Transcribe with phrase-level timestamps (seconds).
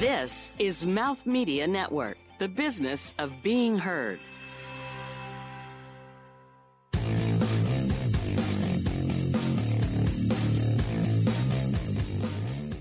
[0.00, 4.20] This is Mouth Media Network, the business of being heard.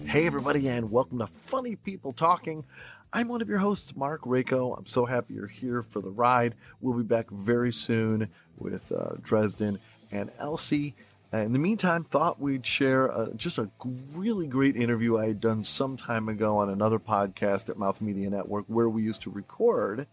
[0.06, 2.66] Hey, everybody, and welcome to Funny People Talking.
[3.14, 4.78] I'm one of your hosts, Marc Rako.
[4.78, 6.56] I'm so happy you're here for the ride.
[6.82, 8.28] We'll be back very soon
[8.58, 9.80] with uh, Dresden
[10.12, 10.96] and Elsie.
[11.42, 13.70] In the meantime, thought we'd share uh, just a
[14.14, 18.30] really great interview I had done some time ago on another podcast at Mouth Media
[18.30, 20.08] Network where we used to record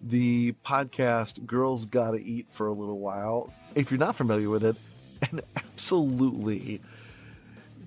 [0.00, 3.52] the podcast Girls Gotta Eat for a little while.
[3.74, 4.76] If you're not familiar with it,
[5.30, 6.80] and absolutely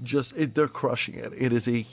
[0.04, 1.34] just it, they're crushing it.
[1.36, 1.86] It is a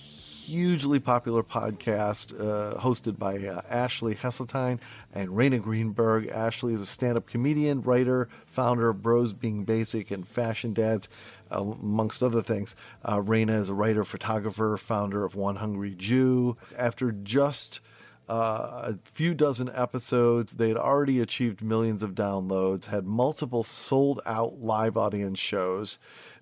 [0.48, 4.79] hugely popular podcast uh, hosted by uh, Ashley Hesseltine
[5.12, 6.29] and Rayna Greenberg.
[6.29, 11.09] Ashley is a stand up comedian, writer, founder of Bros Being Basic and Fashion Dads,
[11.52, 12.74] uh, amongst other things.
[13.05, 16.57] Uh, Rayna is a writer, photographer, founder of One Hungry Jew.
[16.77, 17.80] After just
[18.29, 20.52] uh, a few dozen episodes.
[20.54, 25.99] They had already achieved millions of downloads, had multiple sold out live audience shows.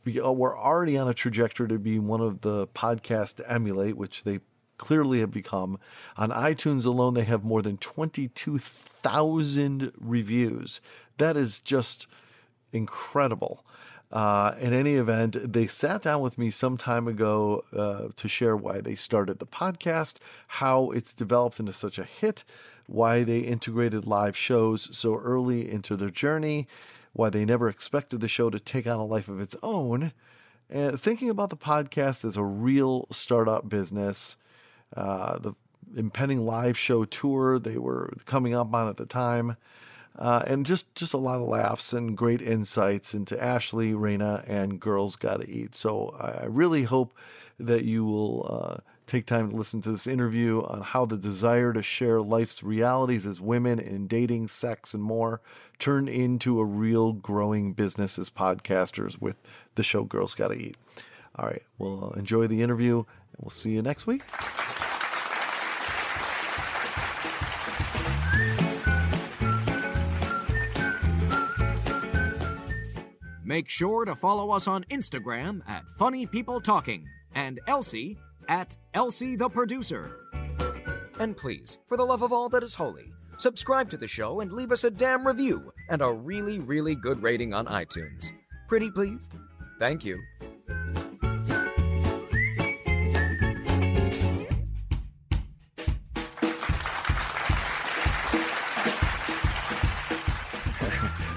[0.07, 4.23] Uh, were already on a trajectory to be one of the podcasts to emulate, which
[4.25, 4.41] they
[4.79, 5.79] clearly have become.
[6.17, 10.81] On iTunes alone, they have more than 22,000 reviews.
[11.19, 12.07] That is just
[12.73, 13.65] incredible.
[14.13, 18.57] Uh, in any event, they sat down with me some time ago uh, to share
[18.57, 20.15] why they started the podcast,
[20.47, 22.45] how it's developed into such a hit,
[22.87, 26.69] why they integrated live shows so early into their journey,
[27.17, 30.13] why they never expected the show to take on a life of its own,
[30.69, 34.37] and thinking about the podcast as a real startup business,
[34.97, 35.55] uh, the
[35.97, 39.57] impending live show tour they were coming up on at the time.
[40.19, 44.81] Uh, and just, just a lot of laughs and great insights into Ashley, Rayna, and
[44.81, 45.75] Girls Gotta Eat.
[45.75, 47.15] So I really hope
[47.61, 51.73] that you will uh, take time to listen to this interview on how the desire
[51.73, 55.41] to share life's realities as women in dating, sex, and more
[55.79, 59.37] turned into a real growing business as podcasters with
[59.77, 60.77] the show Girls Gotta Eat.
[61.37, 63.07] All right, well, uh, enjoy the interview, and
[63.41, 64.23] we'll see you next week.
[73.45, 78.19] Make sure to follow us on Instagram at Funny People Talking and Elsie
[78.49, 80.21] at Elsie the Producer.
[81.19, 84.53] And please, for the love of all that is holy, subscribe to the show and
[84.53, 88.31] leave us a damn review and a really, really good rating on iTunes.
[88.69, 89.31] Pretty please?
[89.79, 90.21] Thank you.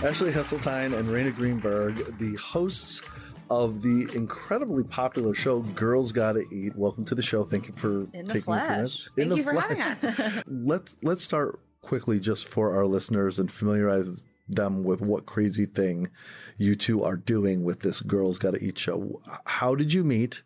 [0.02, 3.02] Ashley Hesseltine and Rayna Greenberg, the hosts
[3.50, 6.76] of the incredibly popular show Girls Gotta Eat.
[6.76, 7.44] Welcome to the show.
[7.44, 8.68] Thank you for In the taking flesh.
[8.70, 9.10] minutes.
[9.16, 9.78] Thank In the you for flesh.
[9.78, 10.44] having us.
[10.48, 16.10] let's let's start quickly just for our listeners and familiarize them with what crazy thing
[16.58, 19.22] you two are doing with this Girls Gotta Eat show.
[19.46, 20.42] How did you meet?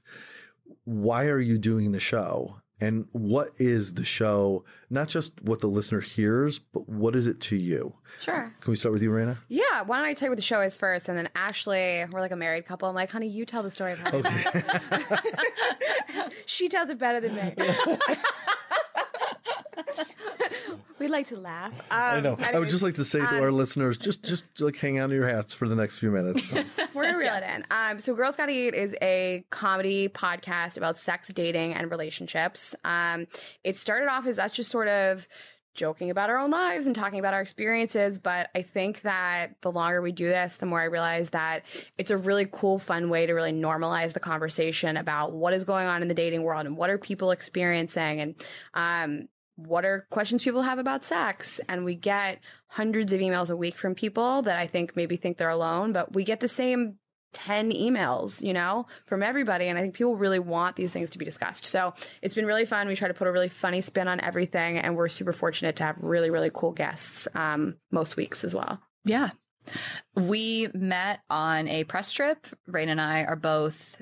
[0.86, 2.58] Why are you doing the show?
[2.84, 4.66] And what is the show?
[4.90, 7.94] Not just what the listener hears, but what is it to you?
[8.20, 8.54] Sure.
[8.60, 9.38] Can we start with you, Rayna?
[9.48, 9.84] Yeah.
[9.86, 12.32] Why don't I tell you what the show is first, and then Ashley, we're like
[12.32, 12.90] a married couple.
[12.90, 14.18] I'm like, honey, you tell the story of how.
[14.18, 14.24] we
[16.46, 17.56] she tells it better than me.
[21.04, 21.74] we like to laugh.
[21.92, 22.38] Um, I know.
[22.40, 25.16] I would just like to say to our listeners, just just like hang on to
[25.16, 26.50] your hats for the next few minutes.
[26.94, 27.66] We're gonna reel it in.
[27.70, 32.74] Um, so Girls Gotta Eat is a comedy podcast about sex, dating, and relationships.
[32.86, 33.28] Um,
[33.66, 35.28] it started off as that's just sort of
[35.74, 38.20] joking about our own lives and talking about our experiences.
[38.20, 41.66] But I think that the longer we do this, the more I realize that
[41.98, 45.88] it's a really cool, fun way to really normalize the conversation about what is going
[45.88, 48.36] on in the dating world and what are people experiencing and
[48.74, 51.60] um, what are questions people have about sex?
[51.70, 55.38] And we get hundreds of emails a week from people that i think maybe think
[55.38, 56.96] they're alone but we get the same
[57.34, 59.68] 10 emails you know from everybody.
[59.68, 61.66] And i think people really want these things to be discussed.
[61.66, 62.88] So it's been really fun.
[62.88, 65.84] We try to put a really funny spin on everything and we're super fortunate to
[65.84, 68.82] have really really cool guests um, most weeks as well.
[69.06, 69.32] Yeah.
[70.16, 72.48] We met on a press trip.
[72.68, 74.02] Rain and I are both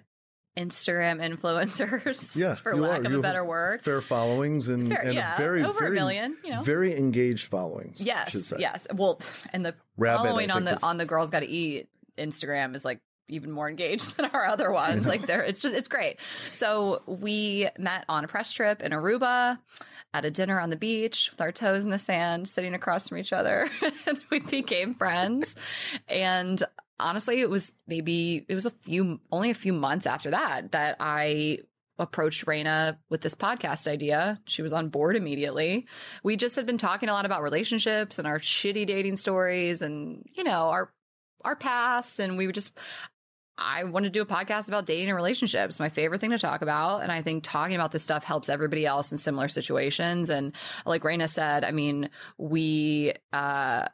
[0.58, 3.06] Instagram influencers, Yeah, for lack are.
[3.06, 3.82] of You a better word.
[3.82, 6.62] Fair followings and, Fair- and yeah, very over a very, million, you know.
[6.62, 8.02] very engaged followings.
[8.02, 8.88] Yes, yes.
[8.94, 9.22] Well,
[9.54, 11.88] and the Rabbit, following on the is- on the girls got to eat
[12.18, 13.00] Instagram is like
[13.30, 15.08] even more engaged than our other ones.
[15.08, 16.18] Like they're it's just it's great.
[16.52, 19.58] So we met on a press trip in Aruba
[20.14, 23.18] at a dinner on the beach with our toes in the sand, sitting across from
[23.20, 23.70] each other.
[24.06, 25.56] and we became friends.
[26.10, 26.62] And
[27.02, 30.98] honestly, it was maybe it was a few only a few months after that that
[31.00, 31.60] I
[32.00, 34.40] approached Rayna with this podcast idea.
[34.46, 35.88] She was on board immediately.
[36.24, 40.26] We just had been talking a lot about relationships and our shitty dating stories and,
[40.34, 40.92] you know, our
[41.44, 42.78] our past and we were just
[43.58, 45.80] I want to do a podcast about dating and relationships.
[45.80, 47.04] My favorite thing to talk about.
[47.04, 50.30] And I think talking about this stuff helps everybody else in similar situations.
[50.30, 50.54] And
[50.86, 53.88] like Rayna said, I mean, we, uh,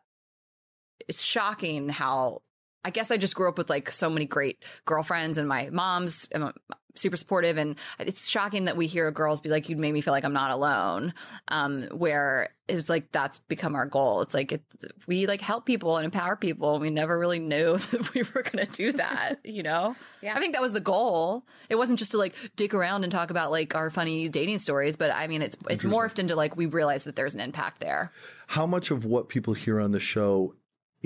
[1.08, 2.44] it's shocking how
[2.88, 6.26] I guess I just grew up with like so many great girlfriends and my mom's
[6.34, 6.54] um,
[6.96, 7.58] super supportive.
[7.58, 10.32] And it's shocking that we hear girls be like, you made me feel like I'm
[10.32, 11.14] not alone.
[11.50, 14.22] Um, where it's like, that's become our goal.
[14.22, 14.62] It's like, it,
[15.06, 16.76] we like help people and empower people.
[16.76, 19.94] And we never really knew that we were going to do that, you know?
[20.22, 20.38] Yeah.
[20.38, 21.46] I think that was the goal.
[21.70, 24.96] It wasn't just to like dick around and talk about like our funny dating stories,
[24.96, 28.14] but I mean, it's, it's morphed into like, we realize that there's an impact there.
[28.48, 30.54] How much of what people hear on the show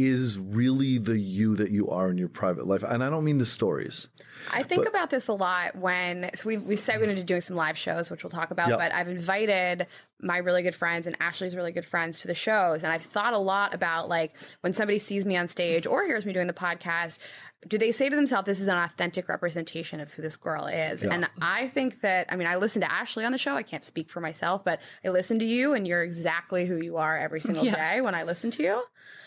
[0.08, 2.84] is really the you that you are in your private life?
[2.84, 4.08] And I don't mean the stories.
[4.52, 7.26] I think about this a lot when so we we said we're going to do
[7.26, 8.70] doing some live shows, which we'll talk about.
[8.70, 8.80] Yep.
[8.80, 9.88] But I've invited
[10.22, 13.34] my really good friends and Ashley's really good friends to the shows, and I've thought
[13.34, 16.54] a lot about like when somebody sees me on stage or hears me doing the
[16.54, 17.18] podcast.
[17.68, 21.04] Do they say to themselves, "This is an authentic representation of who this girl is"?
[21.04, 23.54] And I think that I mean, I listen to Ashley on the show.
[23.54, 26.98] I can't speak for myself, but I listen to you, and you're exactly who you
[26.98, 27.76] are every single Yeah.
[27.96, 28.82] day when I listen to you.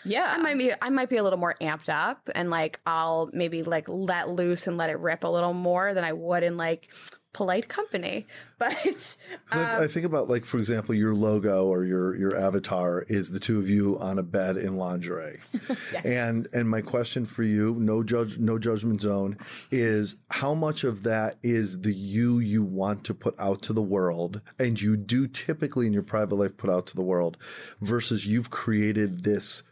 [0.05, 0.33] Yeah.
[0.37, 3.63] I might be I might be a little more amped up and like I'll maybe
[3.63, 6.89] like let loose and let it rip a little more than I would in like
[7.35, 8.27] polite company.
[8.57, 9.17] But
[9.51, 13.31] um, I, I think about like, for example, your logo or your your avatar is
[13.31, 15.41] the two of you on a bed in lingerie,
[16.05, 19.37] and and my question for you, no judge, no judgment zone,
[19.73, 23.83] is how much of that is the you you want to put out to the
[23.83, 27.37] world, and you do typically in your private life put out to the world,
[27.81, 29.65] versus you've created this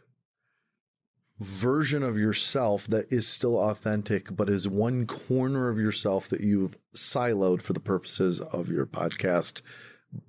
[1.39, 6.77] version of yourself that is still authentic, but is one corner of yourself that you've
[6.95, 9.61] siloed for the purposes of your podcast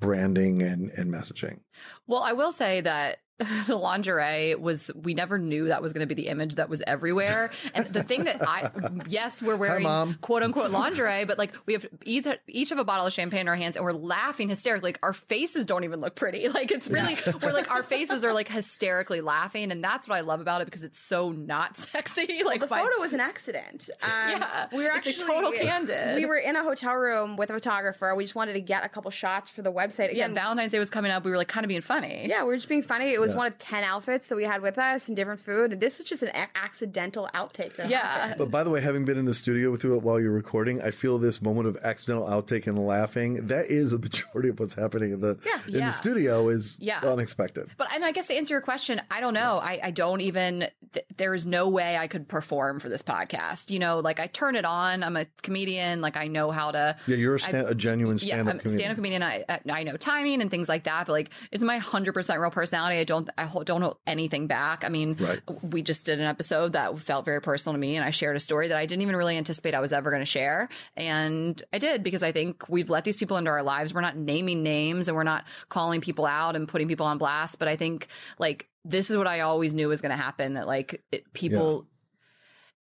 [0.01, 1.61] branding and, and messaging.
[2.07, 3.19] Well, I will say that
[3.67, 6.83] the lingerie was we never knew that was going to be the image that was
[6.87, 7.51] everywhere.
[7.75, 8.71] And the thing that I
[9.09, 10.15] yes, we're wearing Mom.
[10.21, 13.49] quote unquote lingerie, but like we have each each have a bottle of champagne in
[13.49, 14.89] our hands and we're laughing hysterically.
[14.91, 16.49] Like our faces don't even look pretty.
[16.49, 20.21] Like it's really we're like our faces are like hysterically laughing, and that's what I
[20.21, 22.43] love about it because it's so not sexy.
[22.45, 23.91] Like the my- photo was an accident.
[24.03, 26.15] Um, Yeah, we were actually total we- candid.
[26.17, 28.15] We were in a hotel room with a photographer.
[28.15, 30.09] We just wanted to get a couple shots for the website.
[30.15, 31.25] yeah, Again, Valentine's Day was coming up.
[31.25, 32.27] We were like kind of being funny.
[32.29, 33.13] Yeah, we were just being funny.
[33.13, 35.73] It was one of 10 outfits that we had with us and different food.
[35.73, 37.99] And this was just an a- accidental outtake that Yeah.
[37.99, 38.39] happened.
[38.39, 40.91] But by the way, having been in the studio with you while you're recording, I
[40.91, 43.47] feel this moment of accidental outtake and laughing.
[43.47, 45.61] That is a majority of what's happening in the Yeah.
[45.67, 45.87] in Yeah.
[45.87, 47.01] the studio is Yeah.
[47.03, 47.69] unexpected.
[47.77, 49.59] But and I guess to answer your question, I don't know.
[49.63, 50.67] I, I don't even.
[50.93, 53.71] Th- there is no way I could perform for this podcast.
[53.71, 55.03] You know, like I turn it on.
[55.03, 56.01] I'm a comedian.
[56.01, 56.97] Like I know how to.
[57.07, 58.79] Yeah, you're a, stand, a genuine Yeah, stand-up I'm a comedian.
[58.79, 59.23] stand-up comedian.
[59.23, 62.41] I I- I know timing and things like that, but like it's my hundred percent
[62.41, 62.99] real personality.
[62.99, 64.85] I don't I hold, don't hold anything back.
[64.85, 65.41] I mean, Right.
[65.63, 68.41] we just did an episode that felt very personal to me, and I shared a
[68.41, 71.79] story that I didn't even really anticipate I was ever going to share, and I
[71.79, 73.93] did because I think we've let these people into our lives.
[73.95, 77.59] We're not naming names and we're not calling people out and putting people on blast,
[77.59, 78.09] but I think
[78.39, 80.55] like this is what I always knew was going to happen.
[80.55, 81.87] That like it, people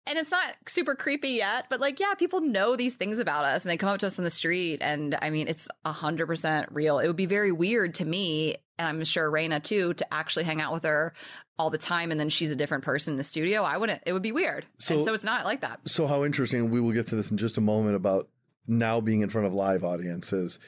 [0.07, 3.65] and it's not super creepy yet, but like, yeah, people know these things about us
[3.65, 4.79] and they come up to us on the street.
[4.83, 6.99] And I mean, it's a hundred percent real.
[6.99, 10.61] It would be very weird to me, and I'm sure Rayna too, to actually hang
[10.61, 11.15] out with her
[11.59, 12.11] all the time.
[12.11, 13.63] And then she's a different person in the studio.
[13.63, 14.67] I wouldn't, it would be weird.
[14.79, 15.81] So- and so it's not like that.
[15.89, 16.71] So how interesting.
[16.71, 18.29] We will get to this in just a moment about
[18.67, 20.59] now being in front of live audiences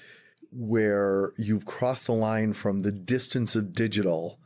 [0.52, 4.38] where you've crossed the line from the distance of digital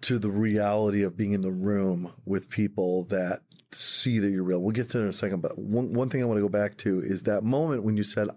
[0.00, 3.42] to the reality of being in the room with people that
[3.74, 4.60] see that you're real.
[4.60, 6.48] We'll get to it in a second, but one, one thing I want to go
[6.48, 8.28] back to is that moment when you said,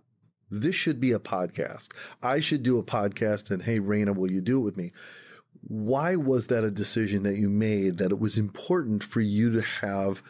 [0.49, 1.89] this should be a podcast.
[2.23, 4.91] I should do a podcast and hey, Rayna, will you do it with me?
[5.67, 9.61] Why was that a decision that you made that it was important for you to
[9.61, 10.23] have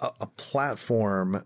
[0.00, 1.44] a, a platform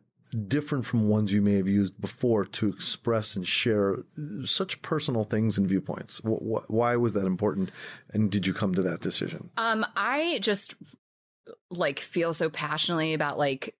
[0.48, 3.98] different from ones you may have used before to express and share
[4.44, 6.18] such personal things and viewpoints?
[6.18, 7.70] Wh- wh- why was that important?
[8.12, 9.50] And did you come to that decision?
[9.56, 10.74] Um, I just
[11.70, 13.74] like feel so passionately about like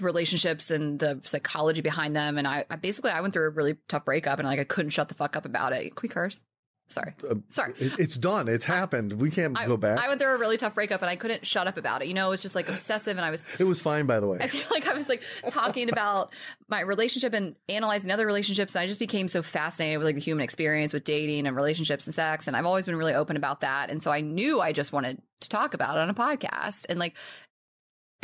[0.00, 2.38] relationships and the psychology behind them.
[2.38, 4.90] And I, I basically I went through a really tough breakup and like I couldn't
[4.90, 5.94] shut the fuck up about it.
[5.94, 6.40] Can we curse?
[6.88, 7.12] Sorry.
[7.28, 7.72] Uh, Sorry.
[7.78, 8.46] It, it's done.
[8.46, 9.14] It's happened.
[9.14, 9.98] We can't I, go back.
[9.98, 12.08] I went through a really tough breakup and I couldn't shut up about it.
[12.08, 14.28] You know, it was just like obsessive and I was it was fine, by the
[14.28, 14.38] way.
[14.40, 16.32] I feel like I was like talking about
[16.68, 18.74] my relationship and analyzing other relationships.
[18.74, 22.06] And I just became so fascinated with like the human experience with dating and relationships
[22.06, 22.46] and sex.
[22.46, 23.90] And I've always been really open about that.
[23.90, 26.86] And so I knew I just wanted to talk about it on a podcast.
[26.88, 27.16] And like,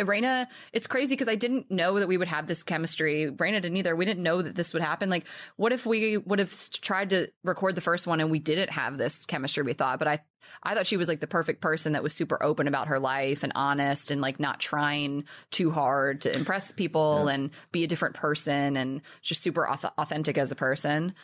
[0.07, 3.31] Rayna, it's crazy because I didn't know that we would have this chemistry.
[3.31, 3.97] Rayna didn't either.
[3.97, 5.11] We didn't know that this would happen.
[5.11, 5.27] Like,
[5.57, 8.99] what if we would have tried to record the first one and we didn't have
[8.99, 9.99] this chemistry we thought?
[9.99, 10.21] But I,
[10.63, 13.43] I thought she was like the perfect person that was super open about her life
[13.43, 17.35] and honest and like not trying too hard to impress people yeah.
[17.35, 21.15] and be a different person and just super authentic as a person.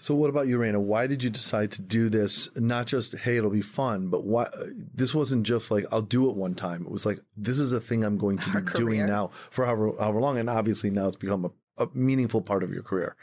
[0.00, 0.80] So, what about you, Rayna?
[0.80, 2.48] Why did you decide to do this?
[2.56, 4.48] Not just hey, it'll be fun, but why?
[4.94, 6.86] This wasn't just like I'll do it one time.
[6.86, 9.92] It was like this is a thing I'm going to be doing now for however
[9.98, 13.14] however long, and obviously now it's become a, a meaningful part of your career.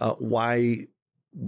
[0.00, 0.86] Uh, why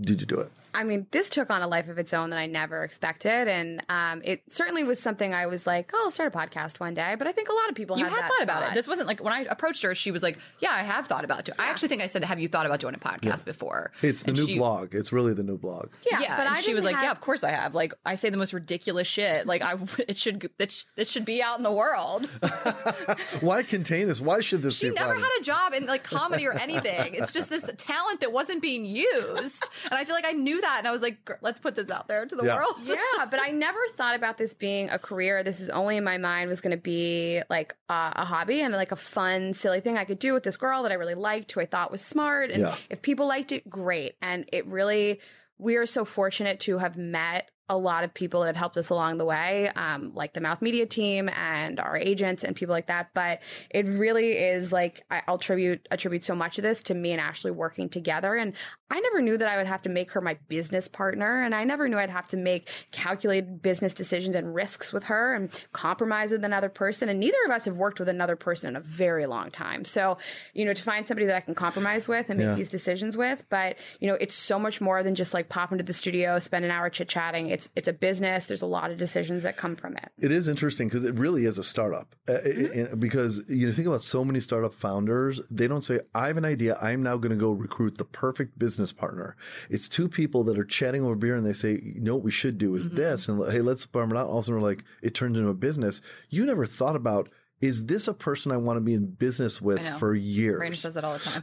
[0.00, 0.52] did you do it?
[0.76, 3.82] I mean, this took on a life of its own that I never expected, and
[3.88, 7.14] um, it certainly was something I was like, "Oh, I'll start a podcast one day."
[7.18, 8.72] But I think a lot of people you had, had thought about thought.
[8.72, 8.74] it.
[8.74, 11.48] This wasn't like when I approached her, she was like, "Yeah, I have thought about
[11.48, 11.64] it." Yeah.
[11.64, 13.44] I actually think I said, "Have you thought about doing a podcast yeah.
[13.44, 14.94] before?" It's the and new she, blog.
[14.94, 15.88] It's really the new blog.
[16.10, 16.36] Yeah, yeah.
[16.36, 17.04] But she was like, have...
[17.04, 19.46] "Yeah, of course I have." Like I say the most ridiculous shit.
[19.46, 22.26] Like I, it should it, it should be out in the world.
[23.40, 24.20] Why contain this?
[24.20, 24.76] Why should this?
[24.76, 27.14] She never had a job in like comedy or anything.
[27.14, 30.65] It's just this talent that wasn't being used, and I feel like I knew that,
[30.78, 32.56] and I was like let's put this out there to the yeah.
[32.56, 32.74] world.
[32.84, 35.42] yeah, but I never thought about this being a career.
[35.42, 38.72] This is only in my mind was going to be like uh, a hobby and
[38.74, 41.52] like a fun, silly thing I could do with this girl that I really liked,
[41.52, 42.50] who I thought was smart.
[42.50, 42.76] And yeah.
[42.90, 44.16] if people liked it, great.
[44.20, 45.20] And it really,
[45.58, 48.90] we are so fortunate to have met a lot of people that have helped us
[48.90, 52.86] along the way, um, like the Mouth Media team and our agents and people like
[52.86, 53.10] that.
[53.12, 57.10] But it really is like I, will attribute attribute so much of this to me
[57.10, 58.36] and Ashley working together.
[58.36, 58.52] And
[58.90, 61.64] I never knew that I would have to make her my business partner, and I
[61.64, 66.30] never knew I'd have to make calculated business decisions and risks with her and compromise
[66.30, 67.08] with another person.
[67.08, 69.84] And neither of us have worked with another person in a very long time.
[69.84, 70.18] So
[70.54, 72.54] you know, to find somebody that I can compromise with and make yeah.
[72.54, 75.84] these decisions with, but you know, it's so much more than just like pop into
[75.84, 78.46] the studio, spend an hour chit chatting it's it's a business.
[78.46, 80.10] There's a lot of decisions that come from it.
[80.18, 82.14] It is interesting because it really is a startup.
[82.28, 82.98] Uh, mm-hmm.
[82.98, 85.40] because you know, think about so many startup founders.
[85.50, 86.76] They don't say, "I have an idea.
[86.80, 89.36] I'm now going to go recruit the perfect business partner."
[89.70, 92.30] It's two people that are chatting over beer, and they say, "You know what we
[92.30, 92.96] should do is mm-hmm.
[92.96, 94.28] this," and hey, let's farm it out.
[94.28, 96.00] Also, we're like, it turns into a business.
[96.28, 97.28] You never thought about
[97.66, 100.60] is this a person I want to be in business with for years?
[100.60, 101.42] Rayna says that all the time.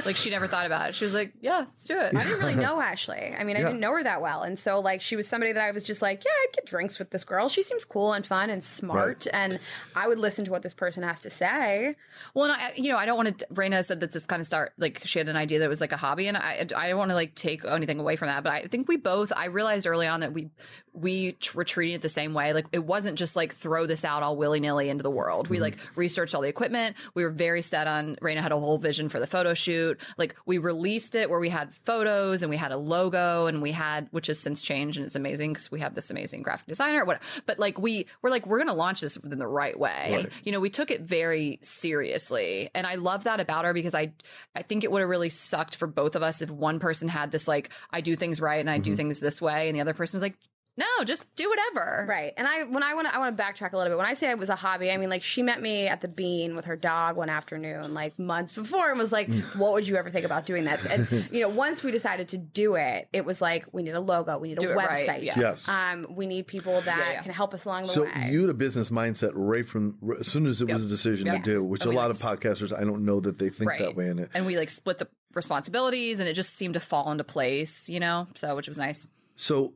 [0.06, 0.94] like she never thought about it.
[0.94, 3.34] She was like, "Yeah, let's do it." I didn't really know Ashley.
[3.36, 3.66] I mean, I yeah.
[3.66, 6.02] didn't know her that well, and so like she was somebody that I was just
[6.02, 7.48] like, "Yeah, I'd get drinks with this girl.
[7.48, 9.34] She seems cool and fun and smart, right.
[9.34, 9.58] and
[9.96, 11.96] I would listen to what this person has to say."
[12.32, 13.46] Well, and I, you know, I don't want to.
[13.52, 15.92] Rayna said that this kind of start like she had an idea that was like
[15.92, 18.52] a hobby, and I, I don't want to like take anything away from that, but
[18.52, 19.32] I think we both.
[19.34, 20.50] I realized early on that we
[20.96, 22.52] we were treating it the same way.
[22.52, 25.48] Like it wasn't just like throw this out all willy nilly into the world.
[25.48, 25.64] We mm-hmm.
[25.64, 26.96] like researched all the equipment.
[27.14, 30.00] We were very set on Rayna had a whole vision for the photo shoot.
[30.18, 33.72] Like we released it where we had photos and we had a logo and we
[33.72, 37.04] had, which has since changed and it's amazing because we have this amazing graphic designer.
[37.04, 40.12] What, but like we were like we're gonna launch this in the right way.
[40.12, 40.32] Right.
[40.44, 44.12] You know, we took it very seriously, and I love that about her because I
[44.54, 47.30] I think it would have really sucked for both of us if one person had
[47.30, 48.82] this like I do things right and I mm-hmm.
[48.82, 50.36] do things this way, and the other person was like
[50.78, 52.04] no, just do whatever.
[52.06, 52.34] Right.
[52.36, 53.96] And I when I want to I want to backtrack a little bit.
[53.96, 56.08] When I say it was a hobby, I mean like she met me at the
[56.08, 59.42] Bean with her dog one afternoon, like months before, and was like, mm.
[59.56, 62.38] "What would you ever think about doing this?" And you know, once we decided to
[62.38, 65.22] do it, it was like we need a logo, we need do a website, right.
[65.22, 65.32] yeah.
[65.36, 67.22] yes, um, we need people that yeah, yeah.
[67.22, 68.10] can help us along the so way.
[68.12, 70.74] So you had a business mindset right from as soon as it yep.
[70.74, 71.42] was a decision yep.
[71.42, 73.80] to do, which a lot of podcasters I don't know that they think right.
[73.80, 74.30] that way in it.
[74.34, 78.00] And we like split the responsibilities, and it just seemed to fall into place, you
[78.00, 78.28] know.
[78.34, 79.06] So which was nice.
[79.36, 79.74] So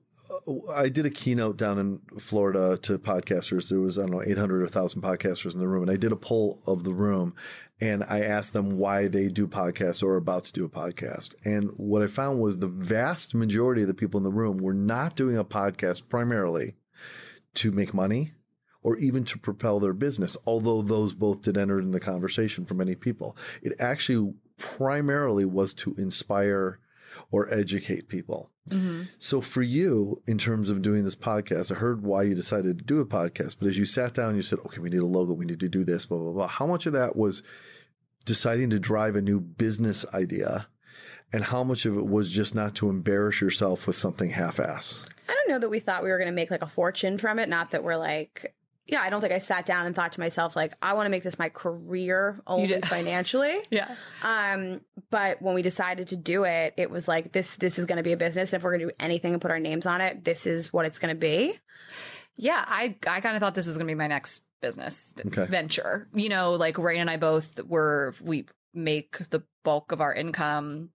[0.75, 3.69] I did a keynote down in Florida to podcasters.
[3.69, 5.83] There was, I don't know, 800 or 1,000 podcasters in the room.
[5.83, 7.35] And I did a poll of the room
[7.81, 11.35] and I asked them why they do podcasts or are about to do a podcast.
[11.45, 14.75] And what I found was the vast majority of the people in the room were
[14.75, 16.75] not doing a podcast primarily
[17.55, 18.33] to make money
[18.83, 22.75] or even to propel their business, although those both did enter in the conversation for
[22.75, 23.37] many people.
[23.63, 26.79] It actually primarily was to inspire
[27.31, 28.51] or educate people.
[28.69, 29.03] Mm-hmm.
[29.19, 32.85] So for you, in terms of doing this podcast, I heard why you decided to
[32.85, 35.33] do a podcast, but as you sat down, you said, okay, we need a logo,
[35.33, 36.47] we need to do this, blah, blah, blah.
[36.49, 37.43] How much of that was
[38.25, 40.69] deciding to drive a new business idea?
[41.33, 45.01] And how much of it was just not to embarrass yourself with something half ass?
[45.29, 47.39] I don't know that we thought we were going to make like a fortune from
[47.39, 47.49] it.
[47.49, 48.53] Not that we're like,
[48.91, 51.11] yeah, I don't think I sat down and thought to myself like, I want to
[51.11, 53.57] make this my career only financially.
[53.71, 53.95] yeah.
[54.23, 54.81] Um,
[55.11, 57.55] but when we decided to do it, it was like this.
[57.57, 58.53] This is going to be a business.
[58.53, 60.73] And If we're going to do anything and put our names on it, this is
[60.73, 61.59] what it's going to be.
[62.37, 65.47] Yeah, I I kind of thought this was going to be my next business okay.
[65.47, 66.09] venture.
[66.15, 70.91] You know, like Rain and I both were we make the bulk of our income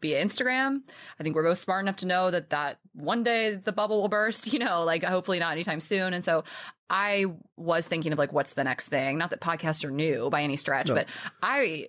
[0.00, 0.82] via Instagram.
[1.18, 4.08] I think we're both smart enough to know that that one day the bubble will
[4.08, 6.12] burst, you know, like hopefully not anytime soon.
[6.14, 6.44] And so
[6.90, 7.26] I
[7.56, 9.18] was thinking of like what's the next thing.
[9.18, 10.94] Not that podcasts are new by any stretch, No.
[10.94, 11.08] but
[11.42, 11.88] I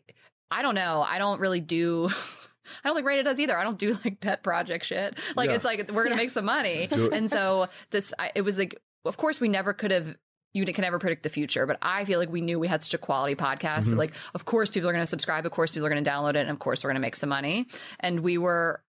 [0.52, 1.06] I don't know.
[1.08, 2.10] I don't really do
[2.84, 3.58] I don't think Rayna does either.
[3.58, 5.18] I don't do like pet project shit.
[5.36, 5.56] Like Yeah.
[5.56, 8.80] it's like we're gonna make some money, and so this I, it was like.
[9.06, 10.18] Of course, we never could have.
[10.54, 12.96] You can never predict the future, but I feel like we knew we had such
[12.96, 13.88] a quality podcast.
[13.90, 13.98] Mm-hmm.
[13.98, 15.46] Like, of course, people are going to subscribe.
[15.46, 17.16] Of course, people are going to download it, and of course, we're going to make
[17.16, 17.68] some money.
[18.00, 18.82] And we were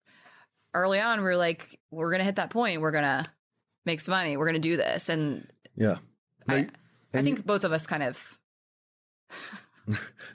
[0.73, 1.19] early on.
[1.19, 2.81] We were like, we're going to hit that point.
[2.81, 3.25] We're going to
[3.85, 4.37] make some money.
[4.37, 5.97] We're going to do this, and Yeah.
[6.47, 6.69] Now, I, you-
[7.13, 8.39] I and think both of us kind of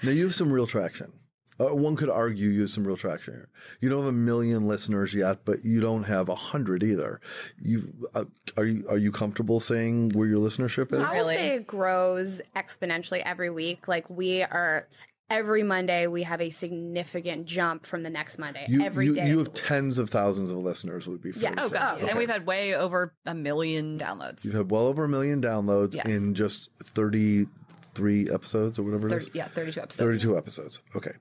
[0.03, 1.11] now you have some real traction.
[1.59, 3.49] Uh, one could argue you have some real traction here.
[3.79, 7.21] You don't have a million listeners yet, but you don't have a hundred either.
[7.61, 8.25] You uh,
[8.57, 10.99] are you are you comfortable saying where your listenership is?
[10.99, 11.35] I will Really?
[11.35, 13.87] say it grows exponentially every week.
[13.87, 14.87] Like we are
[15.29, 18.65] every Monday we have a significant jump from the next Monday.
[18.69, 19.27] You, every you, day.
[19.29, 21.07] you have tens of thousands of listeners.
[21.07, 21.51] Would be fair Yeah.
[21.55, 21.77] to oh say.
[21.77, 22.09] god, Okay.
[22.09, 24.43] and we've had way over a million downloads.
[24.45, 26.05] You've had well over a million downloads Yes.
[26.05, 27.47] in just thirty
[27.95, 29.29] three episodes or whatever it is.
[29.33, 29.95] yeah, thirty-two episodes.
[29.95, 30.81] 32 episodes.
[30.95, 31.13] Okay.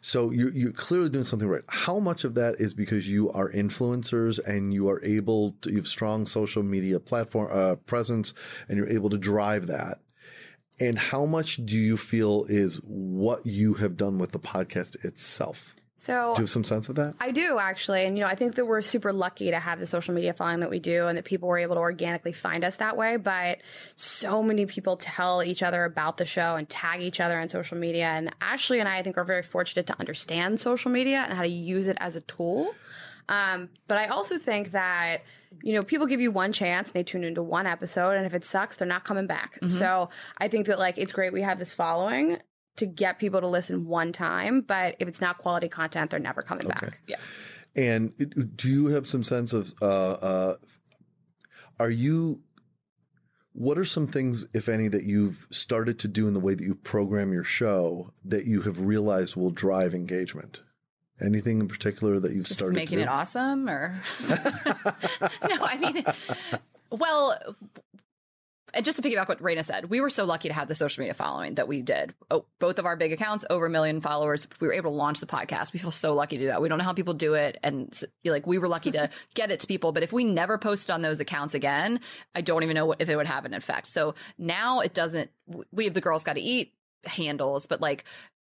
[0.00, 1.64] So you're, you're clearly doing something right.
[1.68, 5.76] How much of that is because you are influencers and you are able to, you
[5.76, 8.34] have strong social media platform, uh, presence
[8.68, 9.98] and you're able to drive that?
[10.80, 15.74] And how much do you feel is what you have done with the podcast itself?
[16.08, 17.16] So Do you have some sense of that?
[17.20, 18.06] I do actually.
[18.06, 20.60] And, you know, I think that we're super lucky to have the social media following
[20.60, 23.18] that we do and that people were able to organically find us that way.
[23.18, 23.58] But
[23.94, 27.76] so many people tell each other about the show and tag each other on social
[27.76, 28.06] media.
[28.06, 31.42] And Ashley and I, I think, are very fortunate to understand social media and how
[31.42, 32.74] to use it as a tool.
[33.28, 35.18] Um, but I also think that,
[35.62, 38.12] you know, people give you one chance and they tune into one episode.
[38.12, 39.58] And if it sucks, they're not coming back.
[39.66, 42.38] So I think that, like, it's great we have this following
[42.78, 44.62] to get people to listen one time.
[44.62, 47.00] But if it's not quality content, they're never coming back.
[47.06, 47.16] Yeah.
[47.76, 50.56] And do you have some sense of, uh, uh,
[51.78, 52.40] are you,
[53.52, 56.64] what are some things, if any, that you've started to do in the way that
[56.64, 60.60] you program your show that you have realized will drive engagement?
[61.20, 64.36] Anything in particular that you've just started making it awesome or no
[65.62, 66.04] i mean
[66.92, 67.36] well
[68.74, 71.00] and just to piggyback what Rayna said, we were so lucky to have the social
[71.00, 72.14] media following that we did.
[72.30, 74.46] Oh, both of our big accounts, over a million followers.
[74.60, 75.72] We were able to launch the podcast.
[75.72, 76.60] We feel so lucky to do that.
[76.60, 79.60] We don't know how people do it, and like we were lucky to get it
[79.60, 79.92] to people.
[79.92, 82.00] But if we never posted on those accounts again,
[82.34, 83.88] I don't even know what, if it would have an effect.
[83.88, 85.30] So now it doesn't.
[85.72, 88.04] We have the girls got to eat handles, but like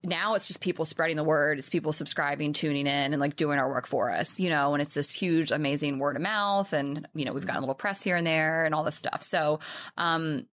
[0.05, 1.59] now it's just people spreading the word.
[1.59, 4.83] It's people subscribing, tuning in, and like doing our work for us, you know, and
[4.83, 6.73] it's this huge, amazing word of mouth.
[6.73, 9.23] And, you know, we've gotten a little press here and there and all this stuff.
[9.23, 9.61] So,
[9.97, 10.47] um,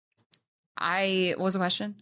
[0.77, 1.95] I, what was the question?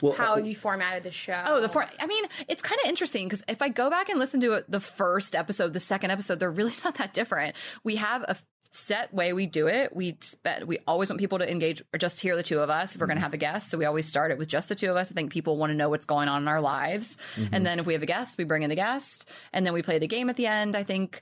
[0.00, 1.42] Well, How uh, have you formatted the show?
[1.46, 4.18] Oh, the for I mean, it's kind of interesting because if I go back and
[4.18, 7.56] listen to it, the first episode, the second episode, they're really not that different.
[7.84, 8.36] We have a
[8.74, 9.94] set way we do it.
[9.94, 12.94] We spend, we always want people to engage or just hear the two of us
[12.94, 13.68] if we're going to have a guest.
[13.68, 15.10] So we always start it with just the two of us.
[15.10, 17.18] I think people want to know what's going on in our lives.
[17.36, 17.54] Mm-hmm.
[17.54, 19.82] And then if we have a guest, we bring in the guest and then we
[19.82, 20.74] play the game at the end.
[20.74, 21.20] I think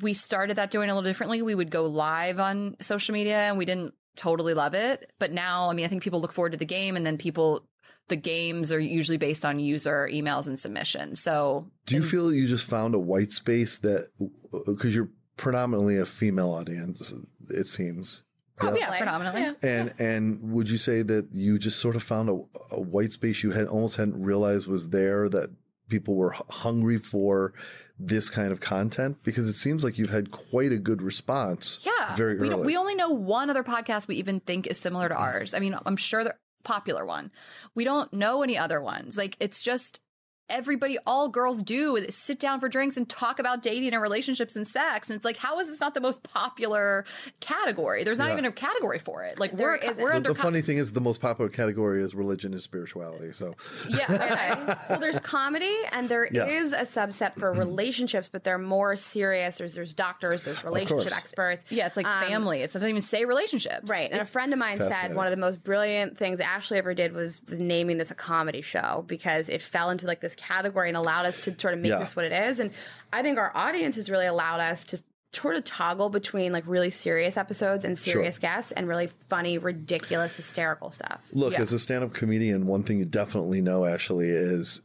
[0.00, 1.42] we started that doing a little differently.
[1.42, 5.12] We would go live on social media and we didn't totally love it.
[5.18, 7.68] But now, I mean, I think people look forward to the game and then people,
[8.08, 11.20] the games are usually based on user emails and submissions.
[11.20, 14.08] So do you feel you just found a white space that,
[14.64, 17.14] because you're predominantly a female audience,
[17.48, 18.22] it seems.
[18.56, 18.90] probably, Yes?
[18.90, 19.56] yeah, predominantly.
[19.62, 22.38] And and would you say that you just sort of found a,
[22.72, 25.48] a white space you had almost hadn't realized was there that
[25.88, 27.54] people were hungry for
[27.98, 31.80] this kind of content because it seems like you've had quite a good response.
[31.84, 32.14] Yeah.
[32.14, 32.50] very we, early.
[32.50, 35.54] don't- we only know one other podcast we even think is similar to ours.
[35.54, 37.30] I mean, I'm sure they're popular one.
[37.74, 39.16] We don't know any other ones.
[39.16, 40.00] Like it's just
[40.50, 44.56] everybody all girls do is sit down for drinks and talk about dating and relationships
[44.56, 47.04] and sex and it's like how is this not the most popular
[47.40, 48.32] category there's not Yeah.
[48.34, 50.02] even a category for it like There we're isn't.
[50.02, 53.32] we're the, under the funny thing is the most popular category is religion and spirituality.
[53.32, 53.54] So
[53.88, 56.80] yeah okay well, there's comedy and there is Yeah.
[56.80, 59.56] a subset for relationships, but they're more serious.
[59.56, 61.64] There's there's doctors, there's relationship experts.
[61.70, 64.10] yeah it's like Um, family it doesn't even say relationships Right.
[64.10, 67.12] And a friend of mine said one of the most brilliant things Ashley ever did
[67.12, 70.96] was, was naming this a comedy show because it fell into like this category and
[70.96, 71.98] allowed us to sort of make Yeah.
[71.98, 72.58] this what it is.
[72.60, 72.70] And
[73.12, 75.02] I think our audience has really allowed us to
[75.34, 80.34] sort of toggle between like really serious episodes and serious guests and really funny, ridiculous,
[80.36, 81.28] hysterical stuff.
[81.32, 81.60] Look, Yeah.
[81.60, 84.80] as a stand-up comedian, one thing you definitely know, Ashley, is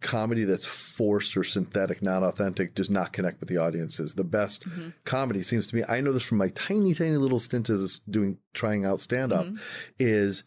[0.00, 4.14] comedy that's forced or synthetic, not authentic, does not connect with the audiences.
[4.14, 4.90] The best mm-hmm.
[5.04, 8.38] comedy seems to me, I know this from my tiny, tiny little stint as doing
[8.54, 9.56] trying out stand-up, mm-hmm.
[9.98, 10.44] is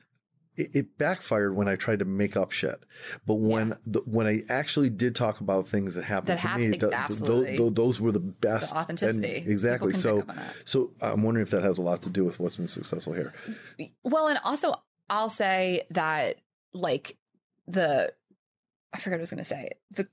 [0.57, 2.83] it, it backfired when I tried to make up shit.
[3.25, 6.71] But when the, when I actually did talk about things that happened That to happened,
[6.71, 7.57] me, th- absolutely.
[7.57, 8.73] tho- those were the best.
[8.73, 9.37] The authenticity.
[9.37, 9.93] And exactly.
[9.93, 10.55] So, pick up on that.
[10.65, 13.33] so I'm wondering if that has a lot to do with what's been successful here.
[14.03, 14.75] Well, and also
[15.09, 16.35] I'll say that
[16.73, 17.17] like
[17.67, 18.13] the
[18.93, 19.69] I forget what I was going to say.
[19.91, 20.07] The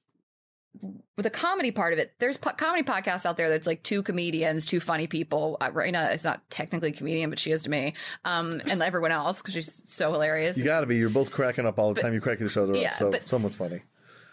[1.17, 4.67] the comedy part of it, there's po- comedy podcasts out there that's like two comedians,
[4.67, 5.57] two funny people.
[5.61, 9.13] Uh, Rayna is not technically a comedian, but she is to me, um, and everyone
[9.13, 10.57] else because she's so hilarious.
[10.57, 10.97] You got to be.
[10.97, 12.13] You're both cracking up all the time.
[12.13, 13.83] You're cracking each other yeah, up, so but- someone's funny.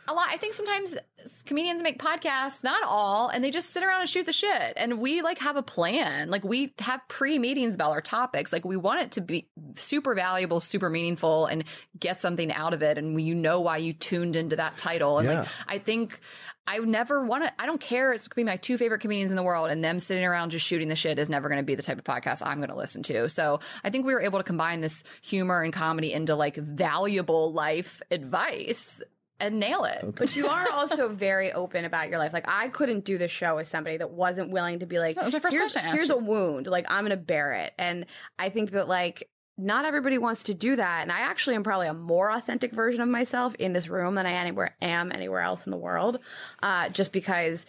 [0.07, 0.27] A lot.
[0.29, 0.95] I think sometimes
[1.45, 4.73] comedians make podcasts, not all, and they just sit around and shoot the shit.
[4.77, 6.29] And we like have a plan.
[6.29, 8.53] Like we have pre meetings about our topics.
[8.53, 11.63] Like we want it to be super valuable, super meaningful, and
[11.99, 12.97] get something out of it.
[12.97, 15.19] And you know why you tuned into that title.
[15.19, 16.19] And like I think.
[16.67, 17.61] I never want to.
[17.61, 18.11] I don't care.
[18.11, 20.65] It's to be my two favorite comedians in the world, and them sitting around just
[20.65, 22.75] shooting the shit is never going to be the type of podcast I'm going to
[22.75, 23.29] listen to.
[23.29, 27.53] So I think we were able to combine this humor and comedy into like valuable
[27.53, 28.99] life advice
[29.39, 30.15] and nail it.
[30.15, 32.33] But you are also very open about your life.
[32.33, 35.25] Like I couldn't do the show with somebody that wasn't willing to be like, That
[35.25, 36.67] was my first here's, question here's a wound.
[36.67, 37.73] Like I'm gonna bear it.
[37.77, 38.05] And
[38.39, 41.01] I think that like not everybody wants to do that.
[41.01, 44.25] And I actually am probably a more authentic version of myself in this room than
[44.25, 46.19] I anywhere am anywhere else in the world.
[46.61, 47.65] Uh, just because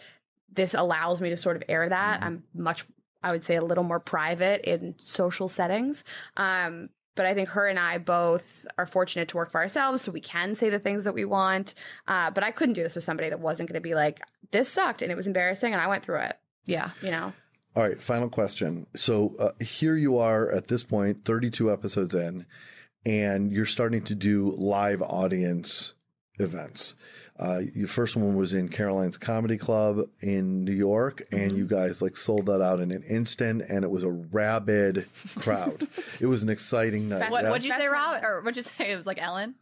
[0.51, 2.23] this allows me to sort of air that.
[2.23, 2.85] I'm much
[3.23, 6.03] I would say a little more private in social settings.
[6.35, 10.11] Um, but I think her and I both are fortunate to work for ourselves, so
[10.11, 11.73] we can say the things that we want.
[12.07, 14.69] Uh, but I couldn't do this with somebody that wasn't going to be like, "This
[14.69, 16.37] sucked," and it was embarrassing, and I went through it.
[16.65, 16.91] Yeah.
[17.01, 17.33] You know,
[17.75, 18.87] All right, final question.
[18.95, 22.45] So uh, here you are at this point, 32 episodes in,
[23.05, 25.93] and you're starting to do live audience
[26.39, 26.95] events.
[27.39, 32.01] Uh, your first one was in Caroline's Comedy Club in New York, and you guys
[32.01, 35.87] like sold that out in an instant, and it was a rabid crowd.
[36.19, 37.29] it was an exciting night.
[37.29, 37.49] What Yeah.
[37.51, 38.23] what'd you say, Rob?
[38.23, 38.91] Or what'd you say?
[38.91, 39.55] It was like Ellen.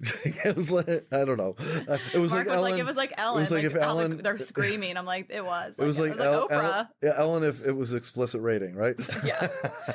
[0.44, 1.56] it was like I don't know.
[1.88, 2.70] Uh, it was Mark like was Ellen.
[2.72, 3.36] like it was like Ellen.
[3.36, 4.96] It was like if how the- Ellen- they're screaming.
[4.96, 5.74] I'm like it was.
[5.76, 6.88] It was like, it was like El- Oprah.
[7.02, 8.94] yeah, Ellen if it was explicit rating, right?
[9.24, 9.48] yeah.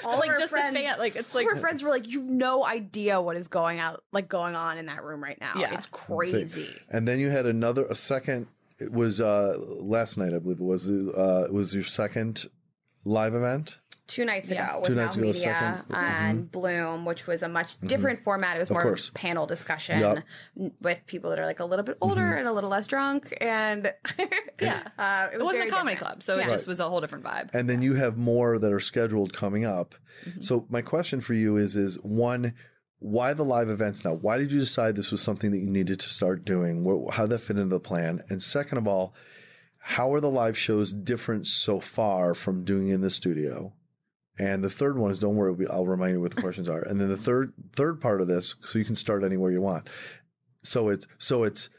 [0.04, 1.00] all like her just friends, the fan.
[1.00, 4.30] Like it's like her friends were like, "You've no idea what is going out, like
[4.30, 5.54] going on in that room right now.
[5.58, 5.74] Yeah.
[5.74, 8.48] It's crazy." And then you had another a second.
[8.78, 10.90] It was uh, last night, I believe it was.
[10.90, 12.46] Uh, it was your second
[13.06, 13.78] live event.
[14.08, 14.70] Two nights Yeah.
[14.70, 15.96] ago with Two Now nights ago, Media second.
[15.96, 18.56] and Bloom, which was a much different format.
[18.56, 19.10] It was Of more course.
[19.16, 20.20] panel discussion Yup.
[20.60, 23.36] n- with people that are like a little bit older and a little less drunk,
[23.42, 23.92] and
[24.62, 24.88] Yeah.
[25.00, 26.00] uh, it, it was wasn't a comedy different.
[26.00, 26.46] club, so Yeah.
[26.46, 27.50] it just was a whole different vibe.
[27.54, 29.96] And then you have more that are scheduled coming up.
[30.26, 30.42] Mm-hmm.
[30.42, 32.54] So my question for you is: is one,
[33.00, 34.14] why the live events now?
[34.14, 36.86] Why did you decide this was something that you needed to start doing?
[37.12, 38.24] How did that fit into the plan?
[38.30, 39.14] And second of all,
[39.80, 43.74] how are the live shows different so far from doing in the studio?
[44.38, 46.82] And the third one is don't worry, I'll remind you what the questions are.
[46.82, 49.90] And then the third third part of this, so you can start anywhere you want.
[50.64, 51.70] So it's so it's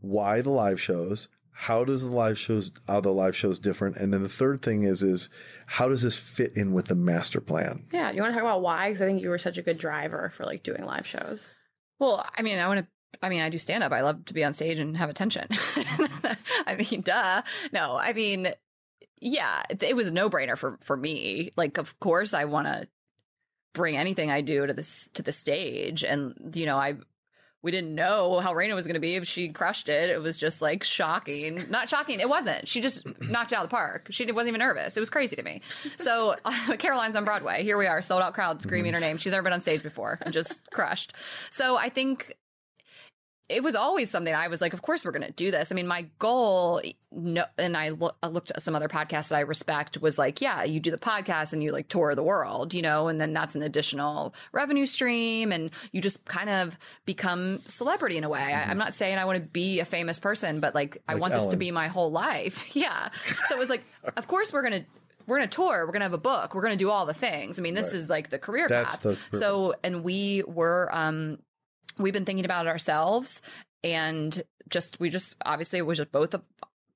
[0.00, 3.96] why the live shows, how does the live shows are the live shows different?
[3.96, 5.28] And then the third thing is is
[5.66, 7.84] how does this fit in with the master plan?
[7.92, 8.88] Yeah, you want to talk about why?
[8.88, 11.46] Because I think you were such a good driver for like doing live shows.
[11.98, 12.86] Well, I mean, I want to.
[13.22, 13.92] I mean, I do stand up.
[13.92, 15.48] I love to be on stage and have attention.
[16.66, 17.42] I mean, duh.
[17.72, 18.54] No, I mean,
[19.20, 21.52] yeah, it was a no brainer for for me.
[21.56, 22.88] Like, of course, I want to
[23.72, 26.96] bring anything I do to this to the stage, and you know, I
[27.62, 30.08] we didn't know how Rayna was going to be if she crushed it.
[30.08, 31.66] It was just like shocking.
[31.68, 32.18] Not shocking.
[32.20, 32.66] It wasn't.
[32.66, 34.08] She just knocked it out of the park.
[34.10, 34.96] She wasn't even nervous.
[34.96, 35.60] It was crazy to me.
[35.98, 36.36] So
[36.78, 37.62] Caroline's on Broadway.
[37.62, 39.02] Here we are, sold out crowd screaming her mm.
[39.02, 39.18] name.
[39.18, 41.12] She's never been on stage before and just crushed.
[41.50, 42.34] So I think
[43.50, 45.72] it was always something I was like, of course we're going to do this.
[45.72, 49.36] I mean, my goal, no, and I, lo- I looked at some other podcasts that
[49.36, 52.72] I respect was like, yeah, you do the podcast and you like tour the world,
[52.72, 57.60] you know, and then that's an additional revenue stream and you just kind of become
[57.66, 58.40] celebrity in a way.
[58.40, 61.20] I, I'm not saying I want to be a famous person, but like, I Like
[61.20, 62.64] want this to be my whole life.
[62.76, 63.08] yeah.
[63.48, 63.84] So it was like,
[64.16, 64.86] of course we're going to,
[65.26, 65.80] we're going to tour.
[65.86, 66.54] We're going to have a book.
[66.54, 67.58] We're going to do all the things.
[67.58, 67.94] I mean, this Right.
[67.96, 69.18] is like the career That's path.
[69.32, 71.38] the- so, and we were, um,
[72.02, 73.40] we've been thinking about it ourselves
[73.82, 76.46] and just we just obviously it was just both of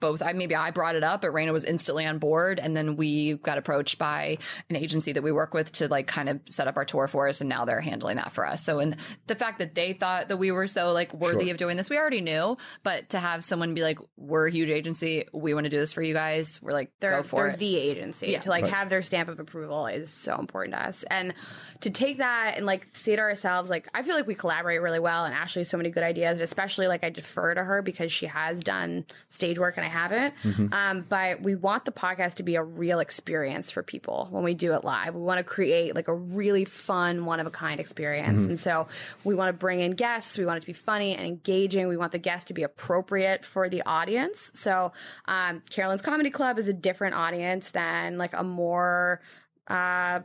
[0.04, 2.96] both I maybe I brought it up, but Rayna was instantly on board, and then
[2.96, 4.38] we got approached by
[4.68, 7.28] an agency that we work with to like kind of set up our tour for
[7.28, 8.62] us, and now they're handling that for us.
[8.62, 11.52] So, and the fact that they thought that we were so like worthy Sure.
[11.52, 14.70] of doing this, we already knew, but to have someone be like, "We're a huge
[14.70, 17.48] agency, we want to do this for you guys," we're like, they're, "Go for they're
[17.48, 18.40] it." the agency Yeah.
[18.40, 18.72] to like Right.
[18.72, 21.32] have their stamp of approval is so important to us and
[21.80, 24.98] to take that and like say to ourselves like i feel like we collaborate really
[24.98, 28.10] well and ashley has so many good ideas especially like i defer to her because
[28.12, 30.34] she has done stage work and i haven't.
[30.72, 34.54] Um, but we want the podcast to be a real experience for people when we
[34.54, 35.14] do it live.
[35.14, 38.86] We want to create like a really fun one of a kind experience and so
[39.24, 40.36] we want to bring in guests.
[40.36, 41.88] We want it to be funny and engaging.
[41.88, 44.50] We want the guests to be appropriate for the audience.
[44.54, 44.92] So
[45.26, 49.20] um, caroline's comedy club is a different audience than like a more
[49.68, 50.20] uh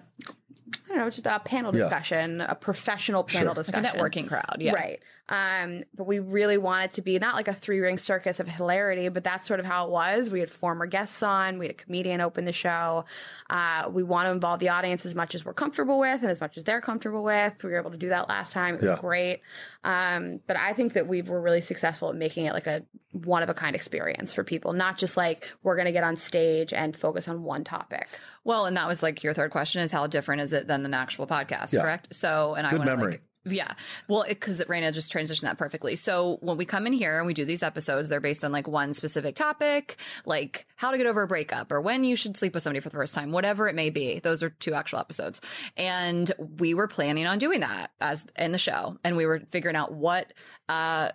[0.86, 1.84] I don't know, just a panel Yeah.
[1.84, 3.64] discussion, a professional panel Sure.
[3.74, 4.58] Like a networking crowd.
[4.60, 4.74] Yeah.
[4.74, 5.00] Right.
[5.32, 8.48] Um, but we really want it to be not like a three ring circus of
[8.48, 10.32] hilarity, but that's sort of how it was.
[10.32, 13.06] We had former guests on, we had a comedian open the show.
[13.48, 16.42] Uh, we want to involve the audience as much as we're comfortable with and as
[16.42, 17.64] much as they're comfortable with.
[17.64, 18.76] We were able to do that last time.
[18.76, 18.98] It was Yeah.
[19.00, 19.42] great.
[19.84, 23.42] Um, but I think that we were really successful at making it like a one
[23.42, 26.74] of a kind experience for people, not just like we're going to get on stage
[26.74, 28.08] and focus on one topic.
[28.50, 30.96] Well, and that was like your third question is how different is it than an
[30.96, 31.84] actual podcast, Yeah.
[31.84, 32.16] correct?
[32.16, 33.12] So, and I Good want memory.
[33.12, 33.74] Like, yeah.
[34.08, 35.96] Well, because Rayna just transitioned that perfectly.
[35.96, 38.68] So when we come in here and we do these episodes, they're based on like
[38.68, 42.56] one specific topic, like how to get over a breakup or when you should sleep
[42.56, 44.18] with somebody for the first time, whatever it may be.
[44.18, 45.42] Those are two actual episodes.
[45.78, 48.98] And we were planning on doing that as in the show.
[49.04, 50.34] And we were figuring out what,
[50.68, 51.12] uh,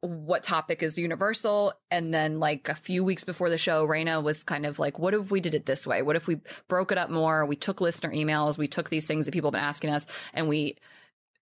[0.00, 1.74] what topic is universal.
[1.90, 5.14] And then like a few weeks before the show Rayna was kind of like what
[5.14, 6.02] if we did it this way?
[6.02, 7.44] What if we broke it up more?
[7.44, 8.56] We took listener emails.
[8.56, 10.76] We took these things that people have been asking us and we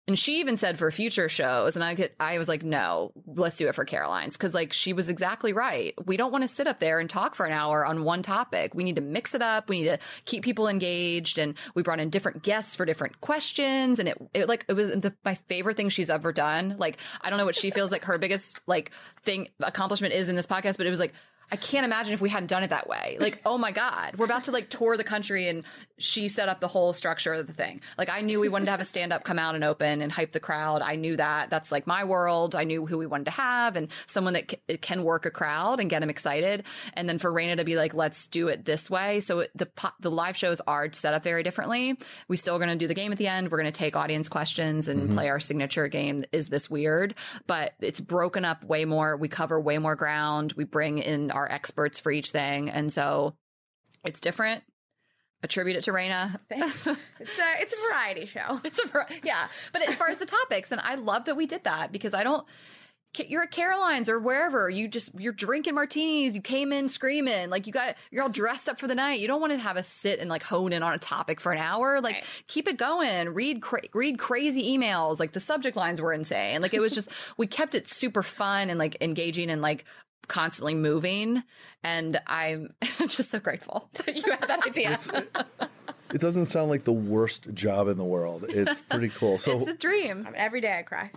[0.08, 3.58] and she even said for future shows and i get i was like no let's
[3.58, 4.38] do it for caroline's.
[4.38, 5.94] Because like she was exactly right.
[6.06, 8.74] We don't want to sit up there and talk for an hour on one topic.
[8.74, 9.70] We need to mix it up.
[9.70, 14.00] We need to keep people engaged and we brought in different guests for different questions
[14.00, 16.76] and it, it like it was the, my favorite thing she's ever done.
[16.78, 18.92] Like i don't know what she feels like her biggest like
[19.24, 21.14] thing accomplishment is in this podcast but it was like
[21.52, 23.18] I can't imagine if we hadn't done it that way.
[23.20, 25.64] Like, oh my God, we're about to like tour the country and
[25.98, 27.82] she set up the whole structure of the thing.
[27.98, 30.12] Like, I knew we wanted to have a stand up come out and open and
[30.12, 30.82] hype the crowd.
[30.82, 31.50] I knew that.
[31.50, 32.56] That's like my world.
[32.56, 35.80] I knew who we wanted to have and someone that c- can work a crowd
[35.80, 36.64] and get them excited.
[36.94, 39.20] And then for Rayna to be like, let's do it this way.
[39.22, 41.98] So it- the, po- the live shows are set up very differently.
[42.28, 43.52] We still going to do the game at the end.
[43.52, 45.14] We're going to take audience questions and mm-hmm.
[45.14, 46.22] play our signature game.
[46.32, 47.16] Is this weird?
[47.48, 49.16] But it's broken up way more.
[49.16, 50.54] We cover way more ground.
[50.58, 52.70] We bring in our experts for each thing.
[52.70, 53.36] And so
[54.06, 54.64] it's different.
[55.44, 56.40] Attribute it to Rayna.
[56.50, 56.88] Thanks.
[57.20, 58.60] It's a, it's a variety show.
[58.64, 61.64] It's a yeah, but as far as the topics, and I love that we did
[61.66, 62.46] that because I don't.
[63.18, 66.36] You're at Caroline's or wherever you just you're drinking martinis.
[66.36, 69.22] You came in screaming like you got you're all dressed up for the night.
[69.22, 71.54] You don't want to have us sit and like hone in on a topic for
[71.54, 72.02] an hour.
[72.02, 72.24] Like Right.
[72.48, 73.30] keep it going.
[73.34, 75.18] Read cra- read crazy emails.
[75.18, 76.62] Like the subject lines were insane.
[76.62, 79.86] Like it was just we kept it super fun and like engaging and like
[80.28, 81.44] constantly moving.
[81.84, 82.74] And I'm
[83.08, 85.00] just so grateful that you had that idea.
[86.14, 88.46] It doesn't sound like the worst job in the world.
[88.48, 89.38] It's pretty cool.
[89.38, 90.22] So it's a dream.
[90.26, 91.10] I mean, every day I cry.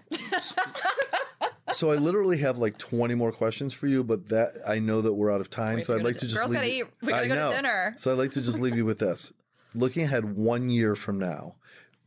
[1.73, 5.13] so I literally have like 20 more questions for you, but that I know that
[5.13, 5.77] we're out of time.
[5.77, 6.91] We so I'd like to to just Girls leave gotta you- eat.
[7.03, 7.95] We gotta I go to dinner.
[7.99, 9.33] So I'd like to just leave you with this.
[9.75, 11.57] Looking ahead one year from now,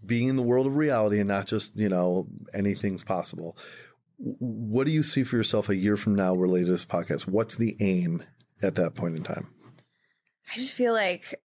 [0.06, 3.56] being in the world of reality and not just, you know, anything's possible.
[4.24, 7.22] W- What do you see for yourself a year from now related to this podcast?
[7.28, 8.24] What's the aim
[8.62, 9.48] at that point in time?
[10.54, 11.42] I just feel like